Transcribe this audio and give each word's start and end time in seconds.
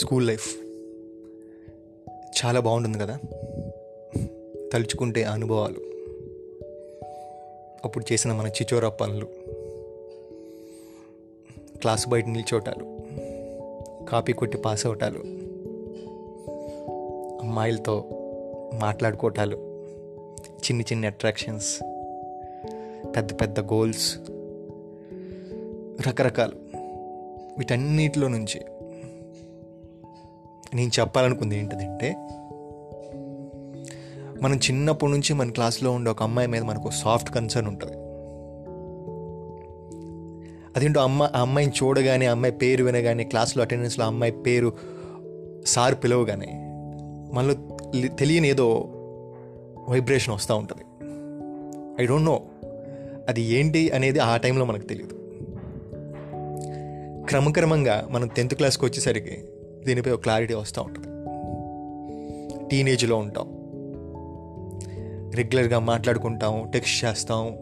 School 0.00 0.26
life 0.26 0.56
చాలా 2.44 2.60
బాగుంటుంది 2.60 2.98
కదా? 2.98 3.18
తలుచుకుంటే 4.72 5.24
అనుభవాలు. 5.24 5.80
అప్పుడు 7.84 8.12
చేసిన 8.12 8.32
మన 8.32 8.46
చిచోరా 8.46 8.88
పనులు. 8.88 9.26
క్లాస్ 11.80 12.08
బయట 12.08 12.26
నిల్చోటాలు. 12.26 12.98
కాపీ 14.04 14.32
కొట్టి 14.32 14.58
పాస్ 14.58 14.86
అవటాలు. 14.86 15.18
అమ్మాయిలతో 17.40 18.04
మాట్లాడుకోవటాలు 18.74 19.56
చిన్ని 20.50 20.84
చిన్ని 20.84 21.06
అట్రాక్షన్స్. 21.06 21.80
పెద్ద 23.16 23.40
పెద్ద 23.40 23.60
గోల్స్. 23.60 24.18
రకరకాలు. 26.08 26.56
వీటన్నిటిలో 27.58 28.28
నుంచి 28.28 28.60
నేను 30.74 30.90
చెప్పాలనుకుంది 31.00 31.58
ఏంటంటే 31.58 32.16
మనం 34.42 34.56
చిన్నప్పటి 34.56 35.12
నుంచి 35.12 35.34
మన 35.34 35.50
క్లాస్లో 35.50 35.90
ఉండే 35.90 36.10
ఒక 36.10 36.22
అమ్మాయి 36.22 36.48
మీద 36.48 36.62
మనకు 36.62 36.90
సాఫ్ట్ 36.90 37.34
కన్సర్న్ 37.34 37.68
ఉంటుంది. 37.68 37.92
అదేంటో 40.76 41.00
అమ్మ 41.00 41.22
ఆ 41.22 41.40
అమ్మాయిని 41.40 41.72
చూడగానే 41.82 42.26
అమ్మాయి 42.26 42.54
పేరు 42.54 42.84
వినగానే 42.84 43.24
క్లాస్లో 43.24 43.62
అటెండెన్స్లో 43.62 44.04
అమ్మాయి 44.04 44.32
పేరు 44.32 44.72
సార్ 45.66 45.94
పిలవగానే 45.94 46.46
మనలో 47.32 47.54
తెలియని 48.08 48.48
ఏదో 48.48 48.88
వైబ్రేషన్ 49.88 50.34
వస్తూ 50.34 50.56
ఉంటుంది. 50.56 50.82
I 52.02 52.06
don't 52.06 52.26
know. 52.26 52.42
అది 53.28 53.42
ఏంటి 53.42 53.90
అనేది 53.90 54.18
ఆ 54.18 54.36
టైంలో 54.36 54.64
మనకు 54.64 54.82
తెలియదు 54.82 55.14
క్రమక్రమంగా 57.26 58.08
మనం 58.10 58.28
టెన్త్ 58.28 58.54
క్లాస్కి 58.54 58.84
వచ్చేసరికి 58.84 59.44
దీనిపై 59.84 60.10
ఒక 60.10 60.20
క్లారిటీ 60.20 60.54
వస్తూ 60.54 60.82
ఉంటుంది. 60.82 61.06
టీనేజ్లో 62.68 63.16
ఉంటాం. 63.16 63.48
రెగ్యులర్గా 65.34 65.78
మాట్లాడుకుంటాం 65.78 66.70
టెక్స్ట్ 66.70 67.04
చేస్తాం 67.04 67.58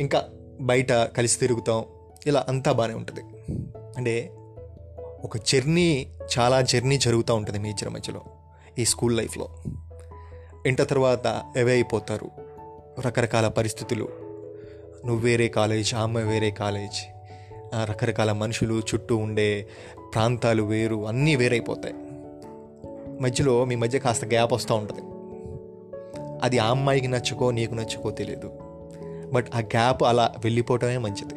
ఇంకా 0.00 0.28
బయట 0.60 0.92
కలిసి 0.92 1.40
తిరుగుతాం. 1.40 1.84
ఇలా 2.26 2.46
అంతా 2.48 2.72
బాగానే 2.72 2.94
ఉంటుంది. 2.94 3.20
అంటే 3.96 4.32
ఒక 5.24 5.36
జర్నీ 5.36 6.06
చాలా 6.38 6.60
జర్నీ 6.60 6.98
జరుగుతూ 6.98 7.34
ఉంటుంది 7.34 7.58
మీ 7.58 7.68
ఇద్దరి 7.68 7.90
మధ్యలో 7.90 8.20
ఈ 8.78 8.84
స్కూల్ 8.84 9.16
లైఫ్లో 9.16 9.48
ఇంటర్ 10.66 10.88
తర్వాత 10.88 11.42
ఎవే 11.56 11.72
అయిపోతారు. 11.72 12.30
రకరకాల 13.00 13.48
పరిస్థితులు. 13.48 14.08
నువ్వు 15.06 15.22
వేరే 15.22 15.48
కాలేజ్ 15.48 15.94
ఆమె 15.94 16.02
అమ్మాయి 16.02 16.26
వేరే 16.26 16.50
కాలేజ్ 16.50 17.15
రకరకాల 17.74 18.32
మనుషులు 18.32 18.82
చుట్టూ 18.94 19.16
ఉండే 19.16 19.68
ప్రాంతాలు 20.14 20.62
వేరు 20.62 21.08
అన్నీ 21.08 21.36
వేరైపోతాయి. 21.36 21.94
మధ్యలో 23.22 23.64
మీ 23.64 23.74
మధ్య 23.74 23.98
కాస్త 23.98 24.24
గ్యాప్ 24.24 24.52
వస్తూ 24.52 24.74
ఉంటుంది. 24.74 25.00
అది 26.42 26.58
ఆ 26.58 26.70
అమ్మాయికి 26.70 27.08
నచ్చుకో 27.08 27.50
నీకు 27.50 27.74
నచ్చుకో 27.74 28.10
తెలియదు 28.10 28.52
బట్ 29.32 29.46
ఆ 29.54 29.58
గ్యాప్ 29.58 30.02
అలా 30.02 30.34
వెళ్ళిపోవటమే 30.44 30.98
మంచిది. 30.98 31.34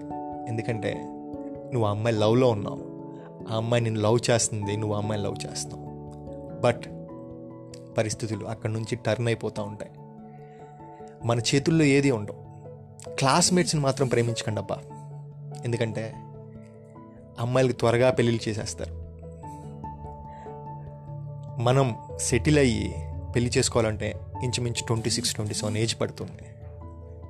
ఎందుకంటే 0.49 0.93
నువ్వు 1.73 1.85
ఆ 1.85 1.89
అమ్మాయి 1.89 2.15
లవ్లో 2.15 2.49
ఉన్నావు. 2.49 2.79
ఆ 3.53 3.57
అమ్మాయి 3.57 3.83
నేను 3.83 3.99
లవ్ 3.99 4.19
చేస్తుంది 4.31 4.77
నువ్వు 4.77 4.95
ఆ 4.95 4.99
అమ్మాయిని 4.99 5.27
లవ్ 5.27 5.51
చేస్తావు 5.51 5.89
బట్ 6.61 6.83
పరిస్థితులు 7.97 8.45
అక్కడ 8.45 8.69
నుంచి 8.69 8.95
టర్న్ 8.95 9.27
అయిపోతూ 9.27 9.63
ఉంటాయి. 9.63 9.91
మన 11.27 11.39
చేతుల్లో 11.39 11.85
ఏది 11.85 12.11
ఉండవు. 12.11 12.49
క్లాస్మేట్స్ని 13.15 13.81
మాత్రం 13.81 14.07
ప్రేమించకండి 14.07 14.59
అబ్బా 14.59 14.77
ఎందుకంటే 15.65 16.13
అమ్మాయిలకి 17.39 17.77
త్వరగా 17.77 18.11
పెళ్ళిళ్ళు 18.11 18.49
చేసేస్తారు. 18.49 19.09
మనం 21.61 21.95
సెటిల్ 22.19 22.57
అయ్యి 22.57 22.95
పెళ్ళి 23.35 23.51
చేసుకోవాలంటే 23.57 24.19
ఇంచుమించు 24.43 24.87
twenty 24.87 25.09
six 25.09 25.33
twenty 25.33 25.53
seven 25.53 25.77
age 25.77 26.01
పడుతుంది. 26.01 26.43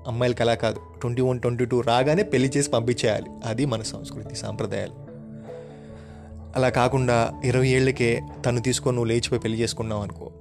అమ్మాయిలకి 0.07 0.43
అలా 0.43 0.53
కాదు. 0.53 0.81
ట్వంటీ 1.01 1.21
వన్ 1.21 1.39
ట్వంటీ 1.39 1.65
టూ 1.65 1.81
రాగానే 1.81 2.23
పెళ్ళి 2.23 2.51
చేసి 2.57 2.69
పంపించేయాలి. 2.69 3.29
అది 3.45 3.65
మన 3.65 3.81
సంస్కృతి 3.81 4.35
సాంప్రదాయాలు. 4.35 5.09
అలా 6.55 6.69
కాకుండా 6.69 7.41
ఇరవై 7.43 7.67
ఏళ్ళకే 7.67 8.21
తను 8.45 8.61
తీసుకొని 8.61 8.95
నువ్వు 8.95 9.07
లేచిపోయి 9.07 9.41
పెళ్ళి 9.41 9.59
చేసుకున్నావు 9.59 10.01
అనుకో 10.01 10.31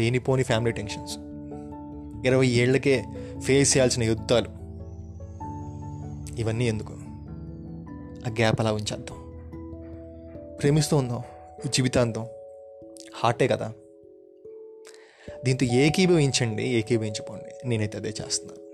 లేనిపోని 0.00 0.42
ఫ్యామిలీ 0.42 0.72
టెన్షన్స్. 0.72 1.16
ఇరవై 2.26 2.46
ఏళ్ళకే 2.46 3.04
ఫేస్ 3.44 3.76
చేయాల్సిన 3.76 4.02
యుద్ధాలు. 4.02 4.61
ఇవన్నీ 6.38 6.68
ఎందుకు? 6.68 6.92
ఆ 8.26 8.30
గ్యాప్ 8.30 8.60
అలా 8.60 8.72
ఉంచేద్దాం. 8.72 9.32
ప్రేమిస్తూ 10.60 10.96
ఉందాం 10.96 11.22
జీవితాంతం. 11.70 12.26
హార్టే 13.14 13.48
కదా. 13.48 13.72
దీంతో 15.44 15.66
ఏకీభవించండి 15.66 16.62
ఏకీభవించిపోండి. 16.62 17.68
నేనైతే 17.68 17.98
అదే 17.98 18.08
చేస్తున్నాను 18.08 18.71